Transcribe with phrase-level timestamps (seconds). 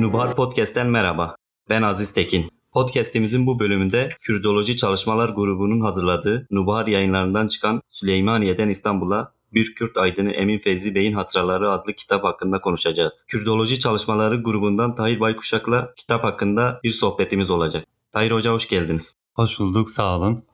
[0.00, 1.36] Nubhar Podcast'ten merhaba.
[1.68, 2.50] Ben Aziz Tekin.
[2.72, 10.32] Podcast'imizin bu bölümünde Kürdoloji Çalışmalar Grubu'nun hazırladığı Nubhar yayınlarından çıkan Süleymaniye'den İstanbul'a bir Kürt aydını
[10.32, 13.24] Emin Feyzi Bey'in Hatıraları adlı kitap hakkında konuşacağız.
[13.28, 17.84] Kürdoloji Çalışmaları grubundan Tahir Baykuşak'la kitap hakkında bir sohbetimiz olacak.
[18.12, 19.14] Tahir Hoca hoş geldiniz.
[19.34, 20.44] Hoş bulduk, sağ olun.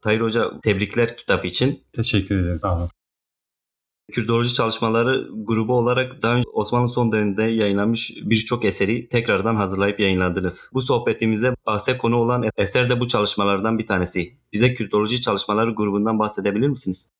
[0.00, 1.82] Tahir Hoca tebrikler kitap için.
[1.92, 2.90] Teşekkür ederim, sağ olun.
[4.10, 10.70] Kürdoloji çalışmaları grubu olarak daha önce Osmanlı son döneminde yayınlanmış birçok eseri tekrardan hazırlayıp yayınladınız.
[10.74, 14.32] Bu sohbetimize bahse konu olan eser de bu çalışmalardan bir tanesi.
[14.52, 17.12] Bize Kürdoloji çalışmaları grubundan bahsedebilir misiniz?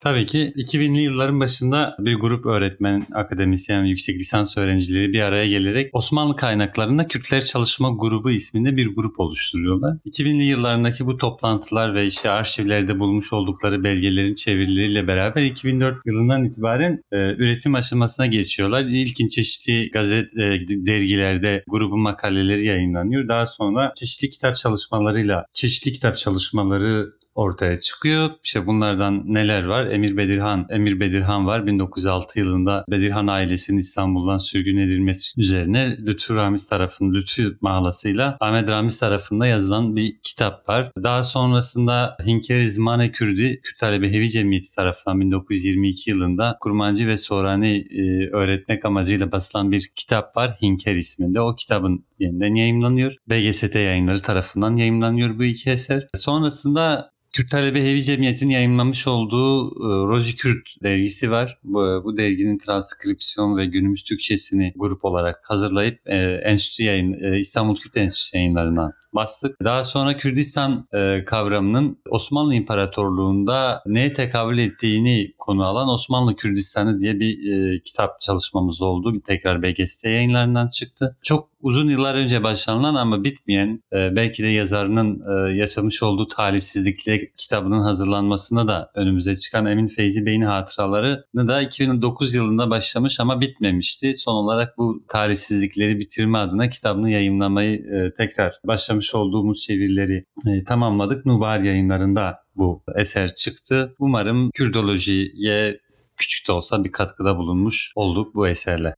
[0.00, 5.90] Tabii ki 2000'li yılların başında bir grup öğretmen, akademisyen yüksek lisans öğrencileri bir araya gelerek
[5.92, 9.96] Osmanlı kaynaklarında Kürtler Çalışma Grubu isminde bir grup oluşturuyorlar.
[10.06, 17.02] 2000'li yıllarındaki bu toplantılar ve işte arşivlerde bulmuş oldukları belgelerin çevirileriyle beraber 2004 yılından itibaren
[17.12, 18.84] e, üretim aşamasına geçiyorlar.
[18.84, 23.28] İlkin çeşitli gazet, e, dergilerde grubun makaleleri yayınlanıyor.
[23.28, 28.30] Daha sonra çeşitli kitap çalışmalarıyla, çeşitli kitap çalışmaları ortaya çıkıyor.
[28.44, 29.86] İşte bunlardan neler var?
[29.86, 31.66] Emir Bedirhan, Emir Bedirhan var.
[31.66, 39.00] 1906 yılında Bedirhan ailesinin İstanbul'dan sürgün edilmesi üzerine Lütfü Ramiz tarafının Lütfü mağlasıyla Ahmet Ramiz
[39.00, 40.92] tarafında yazılan bir kitap var.
[41.02, 47.86] Daha sonrasında Hinkeri Zmane Kürdi Kürt Talebe Hevi Cemiyeti tarafından 1922 yılında Kurmancı ve Sorani
[47.90, 51.40] e, öğretmek amacıyla basılan bir kitap var Hinker isminde.
[51.40, 53.14] O kitabın yeniden yayımlanıyor.
[53.30, 56.08] BGST yayınları tarafından yayımlanıyor bu iki eser.
[56.14, 61.58] Sonrasında Kürt Talebe Hevi Cemiyeti'nin yayınlamış olduğu e, Roji Kürt dergisi var.
[61.64, 67.76] Bu, bu derginin transkripsiyon ve günümüz Türkçesini grup olarak hazırlayıp e, enstitü yayın, e, İstanbul
[67.76, 69.56] Kürt Enstitüsü yayınlarından bastık.
[69.64, 77.20] Daha sonra Kürdistan e, kavramının Osmanlı İmparatorluğu'nda neye tekabül ettiğini konu alan Osmanlı Kürdistanı diye
[77.20, 79.14] bir e, kitap çalışmamız oldu.
[79.26, 81.16] Tekrar BGST yayınlarından çıktı.
[81.22, 87.30] Çok uzun yıllar önce başlanılan ama bitmeyen e, belki de yazarının e, yaşamış olduğu talihsizlikle
[87.36, 94.14] kitabının hazırlanmasına da önümüze çıkan Emin Feyzi Bey'in hatıralarını da 2009 yılında başlamış ama bitmemişti.
[94.14, 101.26] Son olarak bu talihsizlikleri bitirme adına kitabını yayınlamayı e, tekrar başlamış olduğumuz çevirileri e, tamamladık.
[101.26, 103.94] Nubar yayınlarında bu eser çıktı.
[103.98, 105.80] Umarım Kürdolojiye
[106.16, 108.94] küçük de olsa bir katkıda bulunmuş olduk bu eserle.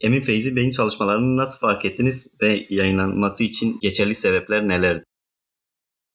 [0.00, 5.04] Emin Feyzi Bey'in çalışmalarını nasıl fark ettiniz ve yayınlanması için geçerli sebepler nelerdi?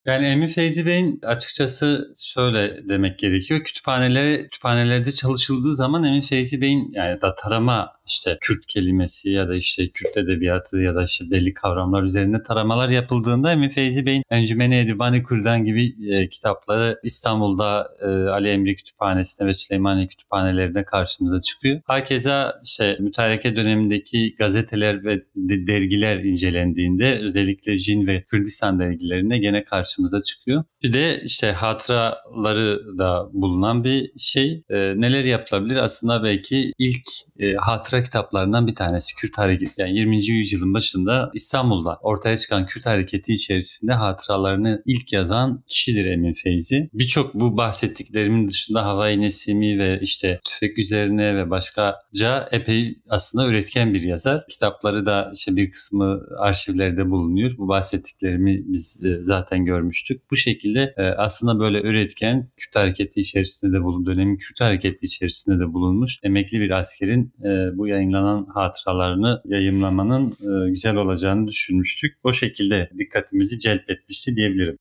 [0.05, 3.59] Yani Emin Feyzi Bey'in açıkçası şöyle demek gerekiyor.
[3.63, 9.55] Kütüphanelere, kütüphanelerde çalışıldığı zaman Emin Feyzi Bey'in yani da tarama işte Kürt kelimesi ya da
[9.55, 14.75] işte Kürt edebiyatı ya da işte belli kavramlar üzerinde taramalar yapıldığında Emin Feyzi Bey'in Encümeni
[14.75, 21.81] Edibani Kürdan gibi e, kitapları İstanbul'da e, Ali Emri Kütüphanesi'nde ve Süleymaniye Kütüphanelerinde karşımıza çıkıyor.
[21.85, 29.63] Hakeza işte mütareke dönemindeki gazeteler ve de, dergiler incelendiğinde özellikle Jin ve Kürdistan dergilerinde gene
[29.91, 30.63] karşımıza çıkıyor.
[30.83, 34.63] Bir de işte hatıraları da bulunan bir şey.
[34.69, 35.75] E, neler yapılabilir?
[35.75, 37.03] Aslında belki ilk
[37.39, 39.81] e, hatıra kitaplarından bir tanesi Kürt Hareketi.
[39.81, 40.25] Yani 20.
[40.25, 46.89] yüzyılın başında İstanbul'da ortaya çıkan Kürt Hareketi içerisinde hatıralarını ilk yazan kişidir Emin Feyzi.
[46.93, 53.93] Birçok bu bahsettiklerimin dışında Havai Nesimi ve işte tüfek üzerine ve başkaca epey aslında üretken
[53.93, 54.45] bir yazar.
[54.49, 57.57] Kitapları da işte bir kısmı arşivlerde bulunuyor.
[57.57, 59.80] Bu bahsettiklerimi biz e, zaten görmüştük.
[60.31, 65.59] Bu şekilde e, aslında böyle üretken Kürt Hareketi içerisinde de bulun, dönemin Kürt Hareketi içerisinde
[65.59, 72.17] de bulunmuş emekli bir askerin e, bu yayınlanan hatıralarını yayımlamanın e, güzel olacağını düşünmüştük.
[72.23, 74.77] O şekilde dikkatimizi celbetmişti diyebilirim.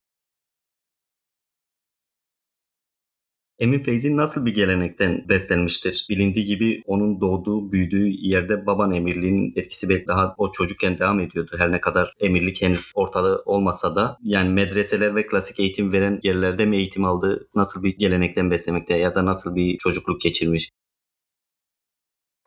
[3.61, 6.07] Emin Feyzi nasıl bir gelenekten beslenmiştir?
[6.11, 11.57] Bilindiği gibi onun doğduğu, büyüdüğü yerde baban emirliğinin etkisi belki daha o çocukken devam ediyordu.
[11.59, 16.67] Her ne kadar emirlik henüz ortada olmasa da yani medreseler ve klasik eğitim veren yerlerde
[16.67, 17.49] mi eğitim aldı?
[17.55, 20.71] Nasıl bir gelenekten beslemekte ya da nasıl bir çocukluk geçirmiş?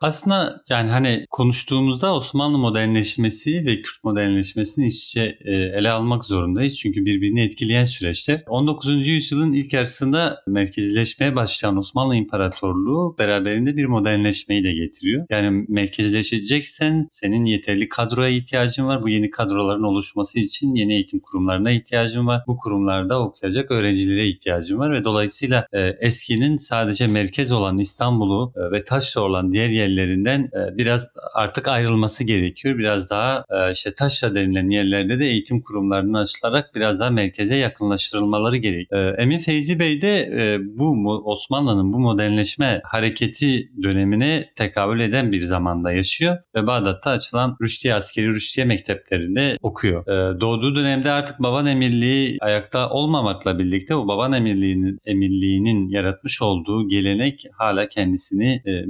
[0.04, 6.76] Aslında yani hani konuştuğumuzda Osmanlı modernleşmesi ve Kürt modernleşmesini iç içe e, ele almak zorundayız.
[6.76, 8.44] Çünkü birbirini etkileyen süreçler.
[8.48, 9.08] 19.
[9.08, 15.26] yüzyılın ilk yarısında merkezileşmeye başlayan Osmanlı İmparatorluğu beraberinde bir modernleşmeyi de getiriyor.
[15.30, 19.04] Yani merkezileşeceksen senin yeterli kadroya ihtiyacın var.
[19.04, 22.44] Bu yeni kadroların oluşması için yeni eğitim kurumlarına ihtiyacın var.
[22.48, 28.72] Bu kurumlarda okuyacak öğrencilere ihtiyacın var ve dolayısıyla e, eskinin sadece merkez olan İstanbul'u e,
[28.72, 32.78] ve taşra olan diğer yerleri yerlerinden e, biraz artık ayrılması gerekiyor.
[32.78, 38.58] Biraz daha e, işte taşra denilen yerlerde de eğitim kurumlarını açılarak biraz daha merkeze yakınlaştırılmaları
[38.58, 39.16] gerekiyor.
[39.18, 40.30] Emin Feyzi Bey de
[40.64, 47.96] bu Osmanlı'nın bu modernleşme hareketi dönemine tekabül eden bir zamanda yaşıyor ve Bağdat'ta açılan Rüştiye
[47.96, 50.06] askeri Rüştiye mekteplerinde okuyor.
[50.42, 57.46] Doğduğu dönemde artık baban emirliği ayakta olmamakla birlikte o baban emirliğinin emirliğinin yaratmış olduğu gelenek
[57.58, 58.86] hala kendisini e,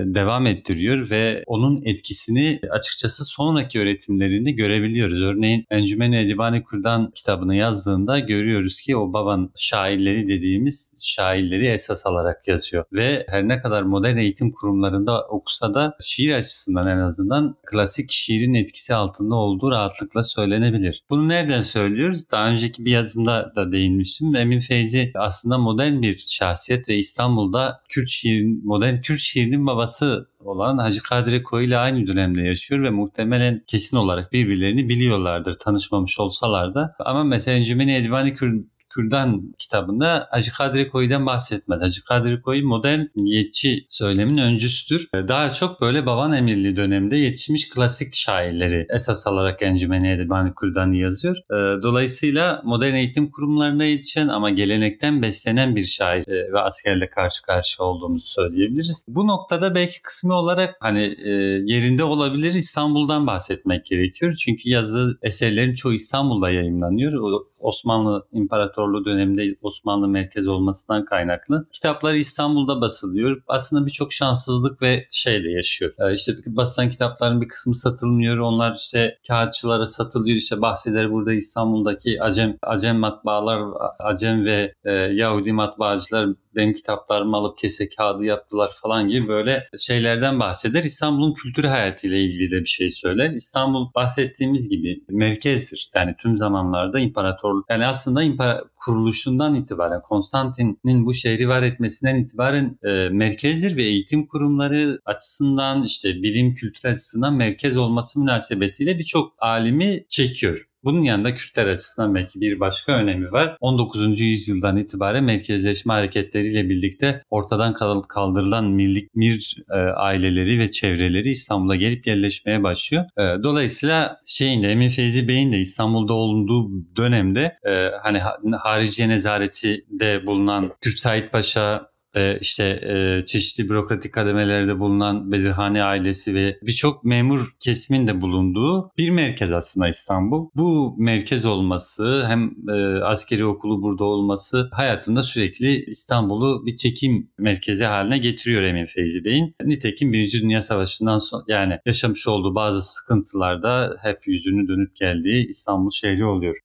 [0.00, 5.22] devam ettiriyor ve onun etkisini açıkçası sonraki öğretimlerinde görebiliyoruz.
[5.22, 12.48] Örneğin Encümen-i Edibani Kur'dan kitabını yazdığında görüyoruz ki o baban şairleri dediğimiz şairleri esas alarak
[12.48, 12.84] yazıyor.
[12.92, 18.54] Ve her ne kadar modern eğitim kurumlarında okusa da şiir açısından en azından klasik şiirin
[18.54, 21.02] etkisi altında olduğu rahatlıkla söylenebilir.
[21.10, 22.30] Bunu nereden söylüyoruz?
[22.30, 24.36] Daha önceki bir yazımda da değinmiştim.
[24.36, 30.78] Emin Feyzi aslında modern bir şahsiyet ve İstanbul'da Kürt şiirin, modern Kürt şiirinin babası olan
[30.78, 36.74] Hacı Kadri Koyu ile aynı dönemde yaşıyor ve muhtemelen kesin olarak birbirlerini biliyorlardır tanışmamış olsalar
[36.74, 36.94] da.
[36.98, 41.82] Ama mesela Encümeni Edivani Kürt Kürdan kitabında Hacı Kadri Koyu'dan bahsetmez.
[41.82, 45.08] Hacı Kadri Koyu modern milliyetçi söylemin öncüsüdür.
[45.28, 51.36] Daha çok böyle Baban Emirli döneminde yetişmiş klasik şairleri esas alarak Encümeni Edebani Kürdan'ı yazıyor.
[51.36, 57.42] Ee, dolayısıyla modern eğitim kurumlarına yetişen ama gelenekten beslenen bir şair e, ve askerle karşı
[57.42, 59.04] karşıya olduğumuzu söyleyebiliriz.
[59.08, 61.30] Bu noktada belki kısmi olarak hani e,
[61.64, 64.34] yerinde olabilir İstanbul'dan bahsetmek gerekiyor.
[64.34, 67.42] Çünkü yazı eserlerin çoğu İstanbul'da yayınlanıyor.
[67.60, 71.66] Osmanlı İmparatorluğu döneminde Osmanlı merkez olmasından kaynaklı.
[71.72, 73.42] Kitapları İstanbul'da basılıyor.
[73.48, 75.92] Aslında birçok şanssızlık ve şey de yaşıyor.
[75.98, 78.38] Ee, işte basılan kitapların bir kısmı satılmıyor.
[78.38, 80.36] Onlar işte kağıtçılara satılıyor.
[80.36, 83.62] İşte bahseder burada İstanbul'daki Acem Acem matbaalar,
[83.98, 86.28] Acem ve e, Yahudi matbaacılar
[86.58, 90.84] benim kitaplarımı alıp kese kağıdı yaptılar falan gibi böyle şeylerden bahseder.
[90.84, 93.30] İstanbul'un kültür hayatıyla ilgili de bir şey söyler.
[93.30, 95.90] İstanbul bahsettiğimiz gibi merkezdir.
[95.94, 97.66] Yani tüm zamanlarda imparatorluk.
[97.70, 104.26] Yani aslında impar kuruluşundan itibaren Konstantin'in bu şehri var etmesinden itibaren e, merkezdir ve eğitim
[104.26, 110.67] kurumları açısından işte bilim kültür açısından merkez olması münasebetiyle birçok alimi çekiyor.
[110.84, 113.56] Bunun yanında Kürtler açısından belki bir başka önemi var.
[113.60, 114.20] 19.
[114.20, 117.74] yüzyıldan itibaren merkezleşme hareketleriyle birlikte ortadan
[118.08, 123.04] kaldırılan millik mir e, aileleri ve çevreleri İstanbul'a gelip yerleşmeye başlıyor.
[123.18, 128.20] E, dolayısıyla şeyin de Emin Feyzi Bey'in de İstanbul'da olduğu dönemde e, hani
[128.56, 135.82] hariciye nezareti de bulunan Kürt Said Paşa e, işte e, çeşitli bürokratik kademelerde bulunan Bedirhane
[135.82, 140.48] ailesi ve birçok memur kesimin de bulunduğu bir merkez aslında İstanbul.
[140.56, 147.84] Bu merkez olması hem e, askeri okulu burada olması hayatında sürekli İstanbul'u bir çekim merkezi
[147.84, 149.54] haline getiriyor Emin Feyzi Bey'in.
[149.64, 155.90] Nitekim Birinci Dünya Savaşı'ndan sonra yani yaşamış olduğu bazı sıkıntılarda hep yüzünü dönüp geldiği İstanbul
[155.90, 156.56] şehri oluyor.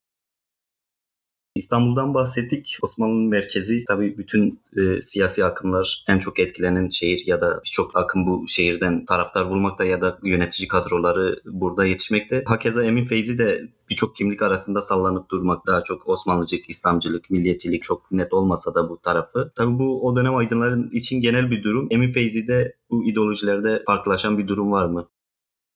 [1.56, 2.78] İstanbul'dan bahsettik.
[2.82, 8.26] Osmanlı'nın merkezi tabii bütün e, siyasi akımlar en çok etkilenen şehir ya da birçok akım
[8.26, 12.42] bu şehirden taraftar bulmakta ya da yönetici kadroları burada yetişmekte.
[12.46, 18.12] Hakeza Emin Feyzi de birçok kimlik arasında sallanıp durmak daha çok Osmanlıcılık, İslamcılık, milliyetçilik çok
[18.12, 19.52] net olmasa da bu tarafı.
[19.54, 21.88] Tabii bu o dönem aydınların için genel bir durum.
[21.90, 25.08] Emin Feyzi'de bu ideolojilerde farklılaşan bir durum var mı?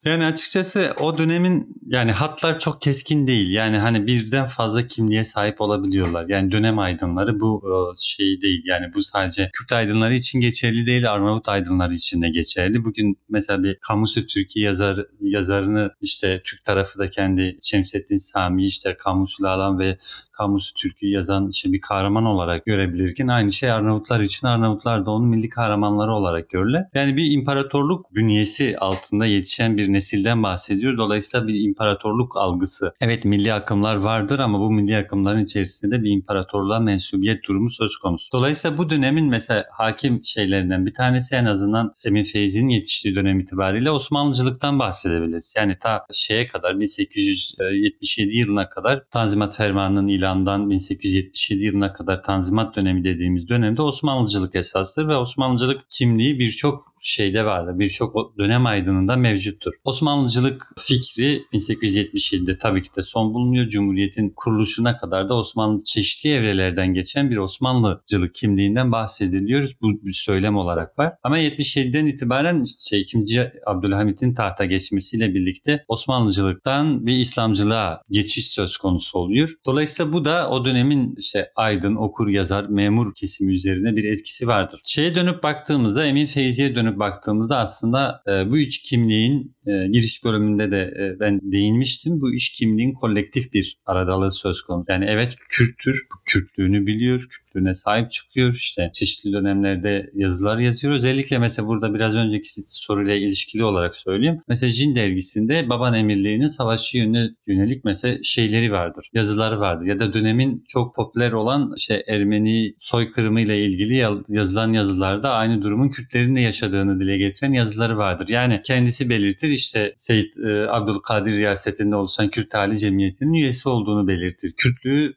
[0.04, 3.52] Yani açıkçası o dönemin yani hatlar çok keskin değil.
[3.52, 6.26] Yani hani birden fazla kimliğe sahip olabiliyorlar.
[6.28, 8.62] Yani dönem aydınları bu e, şey değil.
[8.64, 12.84] Yani bu sadece Kürt aydınları için geçerli değil, Arnavut aydınları için de geçerli.
[12.84, 18.96] Bugün mesela bir Kamusu Türkiye yazar yazarını işte Türk tarafı da kendi Şemsettin Sami işte
[18.98, 19.98] Kamusu Lalan ve
[20.32, 25.28] Kamusu Türkiye yazan işte bir kahraman olarak görebilirken aynı şey Arnavutlar için Arnavutlar da onun
[25.28, 26.88] milli kahramanları olarak görürler.
[26.94, 30.98] Yani bir imparatorluk bünyesi altında yetişen bir nesilden bahsediyor.
[30.98, 32.92] Dolayısıyla bir imparatorluk algısı.
[33.00, 38.32] Evet milli akımlar vardır ama bu milli akımların içerisinde bir imparatorluğa mensubiyet durumu söz konusu.
[38.32, 43.90] Dolayısıyla bu dönemin mesela hakim şeylerinden bir tanesi en azından Emin Feyzi'nin yetiştiği dönem itibariyle
[43.90, 45.54] Osmanlıcılıktan bahsedebiliriz.
[45.56, 53.04] Yani ta şeye kadar 1877 yılına kadar Tanzimat Fermanı'nın ilanından 1877 yılına kadar Tanzimat dönemi
[53.04, 57.72] dediğimiz dönemde Osmanlıcılık esastır ve Osmanlıcılık kimliği birçok şeyde vardı.
[57.74, 59.72] Birçok dönem aydınında mevcuttur.
[59.84, 63.68] Osmanlıcılık fikri 1877'de tabii ki de son bulunuyor.
[63.68, 69.70] Cumhuriyet'in kuruluşuna kadar da Osmanlı çeşitli evrelerden geçen bir Osmanlıcılık kimliğinden bahsediliyor.
[69.82, 71.12] Bu bir söylem olarak var.
[71.22, 73.52] Ama 77'den itibaren şey, 2.
[73.66, 79.54] Abdülhamit'in tahta geçmesiyle birlikte Osmanlıcılıktan bir İslamcılığa geçiş söz konusu oluyor.
[79.66, 84.80] Dolayısıyla bu da o dönemin işte aydın, okur, yazar, memur kesimi üzerine bir etkisi vardır.
[84.84, 90.24] Şeye dönüp baktığımızda Emin Feyzi'ye dönüp dönüp baktığımızda aslında e, bu üç kimliğin e, giriş
[90.24, 92.20] bölümünde de e, ben değinmiştim.
[92.20, 94.92] Bu üç kimliğin kolektif bir aradalığı söz konusu.
[94.92, 98.54] Yani evet Kürttür, Kürtlüğünü biliyor, Kürtlüğüne sahip çıkıyor.
[98.54, 100.94] İşte çeşitli dönemlerde yazılar yazıyor.
[100.94, 104.40] Özellikle mesela burada biraz önceki soruyla ilişkili olarak söyleyeyim.
[104.48, 109.10] Mesela Jin dergisinde Baban Emirliği'nin savaşı yönüne, yönelik mesela şeyleri vardır.
[109.14, 109.86] Yazıları vardır.
[109.86, 113.94] Ya da dönemin çok popüler olan işte Ermeni soykırımı ile ilgili
[114.28, 116.40] yazılan yazılarda aynı durumun Kürtlerin de
[116.78, 118.28] yaşadığını dile getiren yazıları vardır.
[118.28, 124.52] Yani kendisi belirtir işte Seyit e, Abdülkadir riyasetinde oluşan Kürt Hali Cemiyeti'nin üyesi olduğunu belirtir.
[124.56, 125.14] Kürtlüğü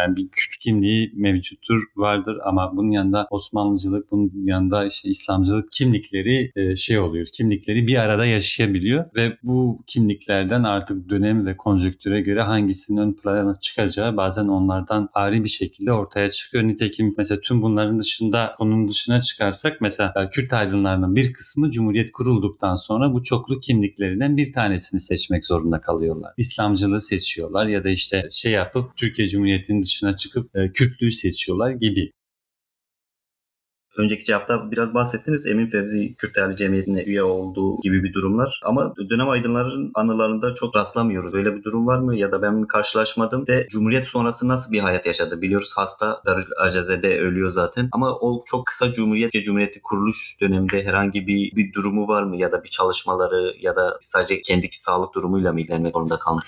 [0.00, 6.52] yani bir Kürt kimliği mevcuttur, vardır ama bunun yanında Osmanlıcılık, bunun yanında işte İslamcılık kimlikleri
[6.56, 7.26] e, şey oluyor.
[7.32, 13.58] Kimlikleri bir arada yaşayabiliyor ve bu kimliklerden artık dönem ve konjüktüre göre hangisinin ön plana
[13.58, 16.64] çıkacağı bazen onlardan ayrı bir şekilde ortaya çıkıyor.
[16.64, 22.74] Nitekim mesela tüm bunların dışında konunun dışına çıkarsak mesela Kürt aydınlarının bir kısmı Cumhuriyet kurulduktan
[22.74, 26.32] sonra bu çoklu kimliklerinden bir tanesini seçmek zorunda kalıyorlar.
[26.36, 32.12] İslamcılığı seçiyorlar ya da işte şey yapıp Türkiye Cumhuriyeti'nin dışına çıkıp e, Kürtlüğü seçiyorlar gibi.
[33.96, 35.46] Önceki cevapta biraz bahsettiniz.
[35.46, 38.60] Emin Fevzi Kürt Değerli Cemiyeti'ne üye olduğu gibi bir durumlar.
[38.64, 41.34] Ama dönem aydınların anılarında çok rastlamıyoruz.
[41.34, 42.16] Öyle bir durum var mı?
[42.16, 43.46] Ya da ben karşılaşmadım.
[43.46, 45.42] De Cumhuriyet sonrası nasıl bir hayat yaşadı?
[45.42, 47.88] Biliyoruz hasta Darül Aceze'de ölüyor zaten.
[47.92, 52.36] Ama o çok kısa Cumhuriyet ve Cumhuriyeti kuruluş döneminde herhangi bir, bir durumu var mı?
[52.36, 56.44] Ya da bir çalışmaları ya da sadece kendi sağlık durumuyla mı ilgilenmek zorunda kalmış?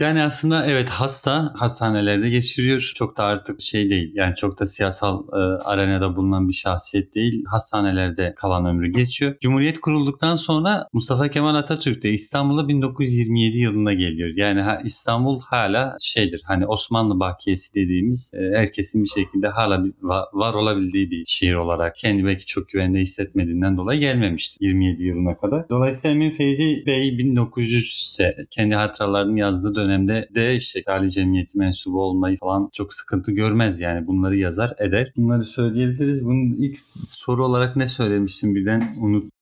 [0.00, 2.92] Yani aslında evet hasta hastanelerde geçiriyor.
[2.94, 7.44] Çok da artık şey değil yani çok da siyasal e, arenada bulunan bir şahsiyet değil.
[7.44, 9.36] Hastanelerde kalan ömrü geçiyor.
[9.40, 14.30] Cumhuriyet kurulduktan sonra Mustafa Kemal Atatürk de İstanbul'a 1927 yılında geliyor.
[14.36, 19.92] Yani ha, İstanbul hala şeydir hani Osmanlı bakiyesi dediğimiz e, herkesin bir şekilde hala bir,
[20.02, 25.36] var, var olabildiği bir şehir olarak kendi belki çok güvende hissetmediğinden dolayı gelmemişti 27 yılına
[25.36, 25.68] kadar.
[25.68, 28.18] Dolayısıyla Emin Feyzi Bey 1900
[28.50, 33.80] kendi hatıralarını yazdığı dönem dönemde de işte Ali Cemiyeti mensubu olmayı falan çok sıkıntı görmez
[33.80, 35.12] yani bunları yazar eder.
[35.16, 36.24] Bunları söyleyebiliriz.
[36.24, 36.78] Bunun ilk
[37.08, 39.32] soru olarak ne söylemiştim birden unut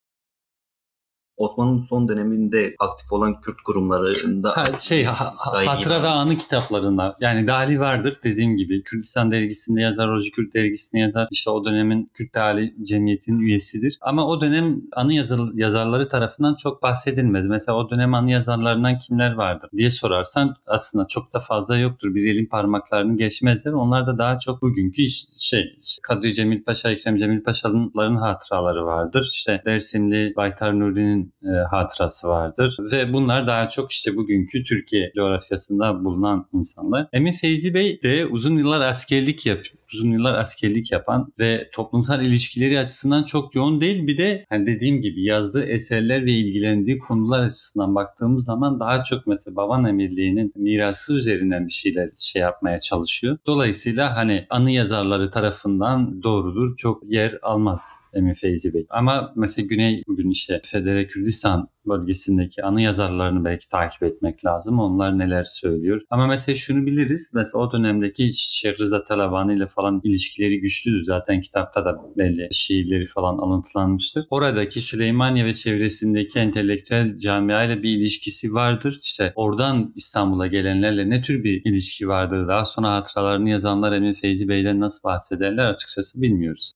[1.37, 7.47] Osmanlı'nın son döneminde aktif olan Kürt kurumlarında ha, şey ha, hatıra ve anı kitaplarında yani
[7.47, 11.27] Dali vardır dediğim gibi Kürdistan dergisinde yazar, Roji Kürt dergisinde yazar.
[11.31, 13.97] İşte o dönemin Kürt Dali Cemiyeti'nin üyesidir.
[14.01, 17.47] Ama o dönem anı yazar, yazarları tarafından çok bahsedilmez.
[17.47, 22.15] Mesela o dönem anı yazarlarından kimler vardır diye sorarsan aslında çok da fazla yoktur.
[22.15, 23.73] Bir elin parmaklarını geçmezler.
[23.73, 29.29] Onlar da daha çok bugünkü şey Kadri Cemil Paşa, İkrem Cemil Paşa'ların hatıraları vardır.
[29.33, 32.77] İşte Dersimli Baytar Nuri'nin e, hatırası vardır.
[32.93, 37.07] Ve bunlar daha çok işte bugünkü Türkiye coğrafyasında bulunan insanlar.
[37.13, 42.79] Emin Feyzi Bey de uzun yıllar askerlik yapıyor uzun yıllar askerlik yapan ve toplumsal ilişkileri
[42.79, 44.07] açısından çok yoğun değil.
[44.07, 49.27] Bir de hani dediğim gibi yazdığı eserler ve ilgilendiği konular açısından baktığımız zaman daha çok
[49.27, 53.37] mesela baban emirliğinin mirası üzerinden bir şeyler şey yapmaya çalışıyor.
[53.45, 58.85] Dolayısıyla hani anı yazarları tarafından doğrudur çok yer almaz Emin Feyzi Bey.
[58.89, 64.79] Ama mesela Güney bugün işte Federe Kürdistan bölgesindeki anı yazarlarını belki takip etmek lazım.
[64.79, 66.01] Onlar neler söylüyor.
[66.09, 67.31] Ama mesela şunu biliriz.
[67.33, 71.03] Mesela o dönemdeki Şehrizat Talabani ile falan ilişkileri güçlüdür.
[71.03, 74.25] Zaten kitapta da belli şiirleri falan alıntılanmıştır.
[74.29, 78.97] Oradaki Süleymaniye ve çevresindeki entelektüel camia ile bir ilişkisi vardır.
[79.01, 82.47] İşte oradan İstanbul'a gelenlerle ne tür bir ilişki vardır?
[82.47, 86.71] Daha sonra hatıralarını yazanlar Emin Feyzi Bey'den nasıl bahsederler açıkçası bilmiyoruz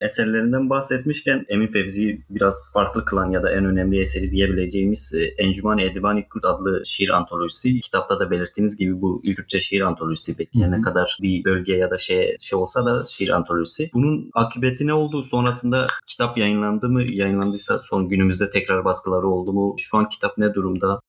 [0.00, 5.78] eserlerinden bahsetmişken Emin Fevzi'yi biraz farklı kılan ya da en önemli eseri diyebileceğimiz e, Encüman
[5.78, 7.80] Edibani Kürt adlı şiir antolojisi.
[7.80, 10.38] Kitapta da belirttiğiniz gibi bu ilk Kürtçe şiir antolojisi.
[10.38, 13.90] Belki ne kadar bir bölge ya da şey, şey olsa da şiir antolojisi.
[13.94, 15.22] Bunun akıbeti ne oldu?
[15.22, 17.02] Sonrasında kitap yayınlandı mı?
[17.10, 19.74] Yayınlandıysa son günümüzde tekrar baskıları oldu mu?
[19.78, 21.00] Şu an kitap ne durumda?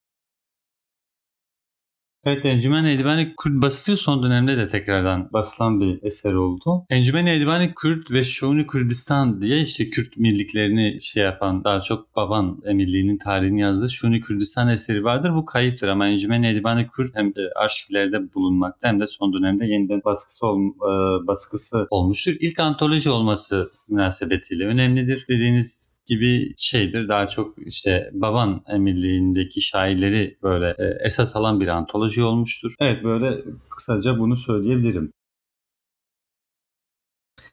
[2.28, 6.86] Evet Encümen Edivani Kürt basılıyor son dönemde de tekrardan basılan bir eser oldu.
[6.90, 12.62] Encümen Edivani Kürt ve Şouni Kürdistan diye işte Kürt milliklerini şey yapan daha çok baban
[12.66, 15.36] emirliğinin tarihini yazdığı Şouni Kürdistan eseri vardır.
[15.36, 20.02] Bu kayıptır ama Encümen Edivani Kürt hem de arşivlerde bulunmakta hem de son dönemde yeniden
[20.06, 22.34] baskısı, ol, e, baskısı olmuştur.
[22.40, 25.26] İlk antoloji olması münasebetiyle önemlidir.
[25.30, 27.10] Dediğiniz gibi şeydir.
[27.10, 32.74] Daha çok işte Baban emirliğindeki şairleri böyle e, esas alan bir antoloji olmuştur.
[32.80, 35.14] Evet böyle kısaca bunu söyleyebilirim.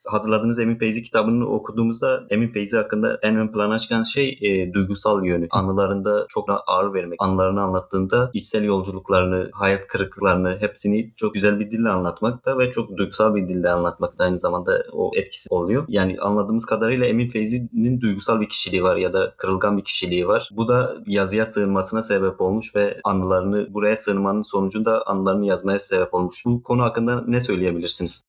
[0.04, 5.24] Hazırladığınız Emin Feyzi kitabını okuduğumuzda Emin Feyzi hakkında en ön plana çıkan şey e, duygusal
[5.24, 5.46] yönü.
[5.50, 7.22] Anılarında çok ağır vermek.
[7.22, 13.34] Anılarını anlattığında içsel yolculuklarını, hayat kırıklıklarını hepsini çok güzel bir dille anlatmakta ve çok duygusal
[13.34, 15.84] bir dille anlatmakta aynı zamanda o etkisi oluyor.
[15.88, 20.48] Yani anladığımız kadarıyla Emin Feyzi'nin duygusal bir kişiliği var ya da kırılgan bir kişiliği var.
[20.52, 26.42] Bu da yazıya sığınmasına sebep olmuş ve anılarını buraya sığınmanın sonucunda anılarını yazmaya sebep olmuş.
[26.46, 28.22] Bu konu hakkında ne söyleyebilirsiniz?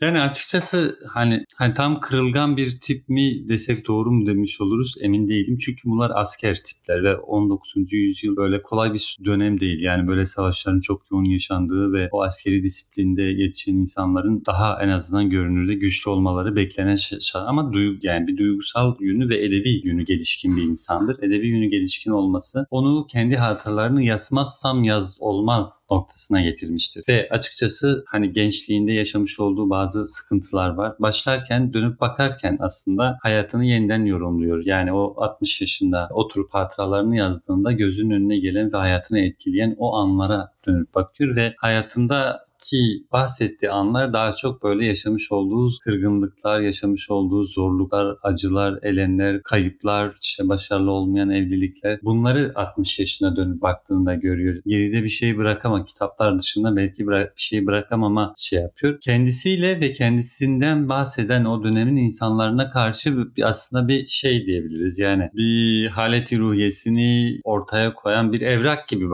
[0.00, 5.28] Yani açıkçası hani, hani tam kırılgan bir tip mi desek doğru mu demiş oluruz emin
[5.28, 5.58] değilim.
[5.58, 7.92] Çünkü bunlar asker tipler ve 19.
[7.92, 9.82] yüzyıl böyle kolay bir dönem değil.
[9.82, 15.30] Yani böyle savaşların çok yoğun yaşandığı ve o askeri disiplinde yetişen insanların daha en azından
[15.30, 17.18] görünürde güçlü olmaları beklenen şey.
[17.34, 21.22] Ama duygu, yani bir duygusal yönü ve edebi yönü gelişkin bir insandır.
[21.22, 27.04] Edebi yönü gelişkin olması onu kendi hatalarını yazmazsam yaz olmaz noktasına getirmiştir.
[27.08, 30.94] Ve açıkçası hani gençliğinde yaşamış olduğu bazı bazı sıkıntılar var.
[30.98, 34.62] Başlarken dönüp bakarken aslında hayatını yeniden yorumluyor.
[34.64, 40.52] Yani o 60 yaşında oturup hatıralarını yazdığında gözünün önüne gelen ve hayatını etkileyen o anlara
[40.66, 47.42] dönüp bakıyor ve hayatında ki bahsettiği anlar daha çok böyle yaşamış olduğu kırgınlıklar, yaşamış olduğu
[47.42, 51.98] zorluklar, acılar, elemler, kayıplar, işte başarılı olmayan evlilikler.
[52.02, 54.62] Bunları 60 yaşına dönüp baktığında görüyor.
[54.66, 59.00] Geride bir şey bırakama, kitaplar dışında belki bir şey bırakamama şey yapıyor.
[59.00, 64.98] Kendisiyle ve kendisinden bahseden o dönemin insanlarına karşı bir, aslında bir şey diyebiliriz.
[64.98, 69.10] Yani bir haleti ruhiyesini ortaya koyan bir evrak gibi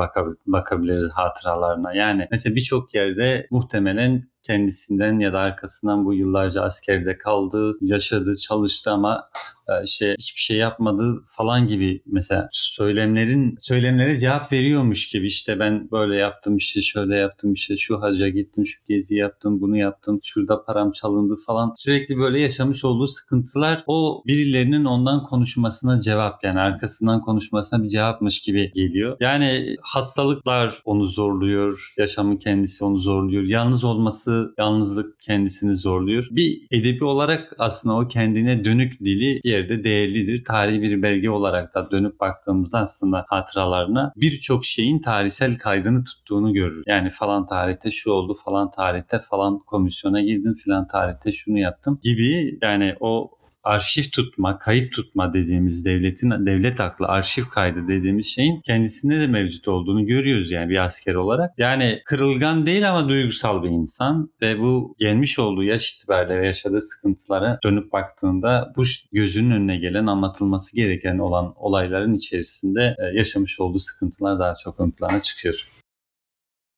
[0.47, 1.95] bakabiliriz hatıralarına.
[1.95, 4.13] Yani mesela birçok yerde muhtemelen
[4.47, 9.29] kendisinden ya da arkasından bu yıllarca askerde kaldı, yaşadı, çalıştı ama
[9.69, 15.91] e, işte hiçbir şey yapmadı falan gibi mesela söylemlerin söylemlere cevap veriyormuş gibi işte ben
[15.91, 20.65] böyle yaptım işte şöyle yaptım işte şu hacca gittim şu gezi yaptım bunu yaptım şurada
[20.65, 27.21] param çalındı falan sürekli böyle yaşamış olduğu sıkıntılar o birilerinin ondan konuşmasına cevap yani arkasından
[27.21, 29.17] konuşmasına bir cevapmış gibi geliyor.
[29.21, 36.29] Yani hastalıklar onu zorluyor, yaşamın kendisi onu zorluyor, yalnız olması yalnızlık kendisini zorluyor.
[36.31, 40.45] Bir edebi olarak aslında o kendine dönük dili bir yerde değerlidir.
[40.45, 46.85] Tarihi bir belge olarak da dönüp baktığımızda aslında hatıralarına birçok şeyin tarihsel kaydını tuttuğunu görür.
[46.87, 52.59] Yani falan tarihte şu oldu, falan tarihte falan komisyona girdim, filan tarihte şunu yaptım gibi
[52.63, 53.31] yani o
[53.65, 59.69] arşiv tutma, kayıt tutma dediğimiz devletin devlet aklı arşiv kaydı dediğimiz şeyin kendisinde de mevcut
[59.69, 61.59] olduğunu görüyoruz yani bir asker olarak.
[61.59, 66.81] Yani kırılgan değil ama duygusal bir insan ve bu gelmiş olduğu yaş itibariyle ve yaşadığı
[66.81, 73.79] sıkıntılara dönüp baktığında bu gözünün önüne gelen anlatılması gereken olan olayların içerisinde e, yaşamış olduğu
[73.79, 75.69] sıkıntılar daha çok ön plana çıkıyor.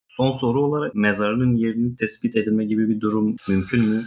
[0.08, 4.00] Son soru olarak mezarının yerini tespit edilme gibi bir durum mümkün mü?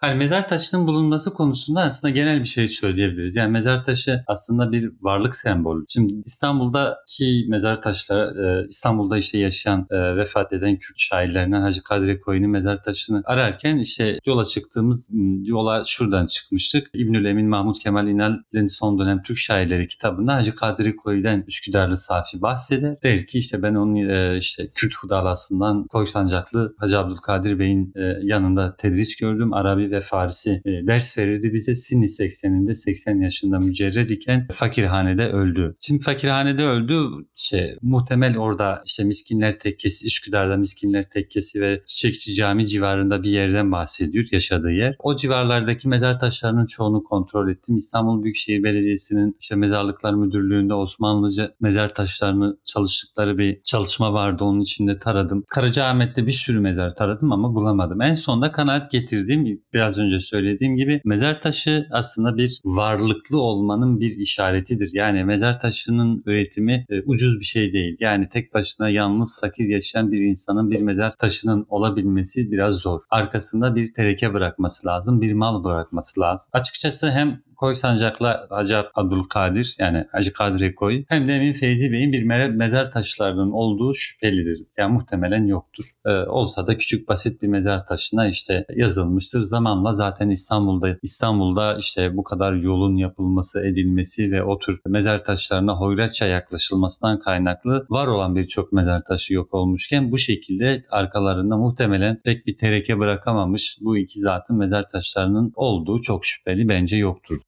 [0.00, 3.36] Hani mezar taşının bulunması konusunda aslında genel bir şey söyleyebiliriz.
[3.36, 5.84] Yani mezar taşı aslında bir varlık sembolü.
[5.88, 12.20] Şimdi İstanbul'daki mezar taşları, e, İstanbul'da işte yaşayan, e, vefat eden Kürt şairlerinden Hacı Kadri
[12.20, 15.08] Koyun'un mezar taşını ararken işte yola çıktığımız
[15.42, 16.90] yola şuradan çıkmıştık.
[16.94, 22.42] İbnül Emin Mahmut Kemal İnal'in son dönem Türk şairleri kitabında Hacı Kadri Koyun'dan Üsküdarlı Safi
[22.42, 23.02] bahseder.
[23.02, 28.76] Der ki işte ben onun e, işte Kürt fudalasından Koy Sancaklı Hacı Abdülkadir Bey'in yanında
[28.76, 29.52] tedris gördüm.
[29.52, 31.74] Arabi ve Farisi e, ders verirdi bize.
[31.74, 35.74] Sinni 80'inde 80 yaşında mücerred iken fakirhanede öldü.
[35.80, 36.94] Şimdi fakirhanede öldü.
[37.34, 43.72] Şey, muhtemel orada işte Miskinler Tekkesi, Üsküdar'da Miskinler Tekkesi ve Çiçekçi Cami civarında bir yerden
[43.72, 44.96] bahsediyor yaşadığı yer.
[44.98, 47.76] O civarlardaki mezar taşlarının çoğunu kontrol ettim.
[47.76, 54.44] İstanbul Büyükşehir Belediyesi'nin işte mezarlıklar müdürlüğünde Osmanlıca mezar taşlarını çalıştıkları bir çalışma vardı.
[54.44, 55.44] Onun içinde taradım.
[55.50, 58.00] Karacaahmet'te bir sürü mezar taradım ama bulamadım.
[58.00, 59.44] En sonunda kanaat getirdiğim
[59.78, 64.90] biraz önce söylediğim gibi mezar taşı aslında bir varlıklı olmanın bir işaretidir.
[64.92, 67.96] Yani mezar taşının üretimi e, ucuz bir şey değil.
[68.00, 73.00] Yani tek başına yalnız fakir yaşayan bir insanın bir mezar taşının olabilmesi biraz zor.
[73.10, 76.50] Arkasında bir tereke bırakması lazım, bir mal bırakması lazım.
[76.52, 82.12] Açıkçası hem Koy Sancak'la Hacı Abdülkadir yani Hacı Kadri Koy hem de Emin Feyzi Bey'in
[82.12, 84.66] bir mezar taşlarının olduğu şüphelidir.
[84.76, 85.84] Yani muhtemelen yoktur.
[86.06, 89.40] Ee, olsa da küçük basit bir mezar taşına işte yazılmıştır.
[89.40, 95.72] Zamanla zaten İstanbul'da İstanbul'da işte bu kadar yolun yapılması, edilmesi ve o tür mezar taşlarına
[95.72, 102.46] hoyratça yaklaşılmasından kaynaklı var olan birçok mezar taşı yok olmuşken bu şekilde arkalarında muhtemelen pek
[102.46, 107.47] bir tereke bırakamamış bu iki zatın mezar taşlarının olduğu çok şüpheli bence yoktur.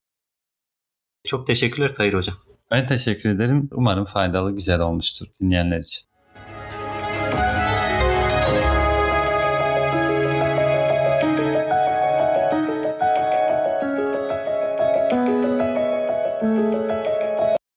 [1.24, 2.36] Çok teşekkürler Tahir Hocam.
[2.70, 3.68] Ben teşekkür ederim.
[3.72, 6.09] Umarım faydalı, güzel olmuştur dinleyenler için.